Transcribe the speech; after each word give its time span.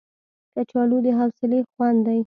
کچالو 0.55 0.97
د 1.05 1.07
حوصلې 1.19 1.59
خوند 1.71 1.99
دی 2.07 2.19